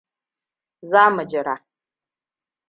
[0.89, 1.55] Za mu jira.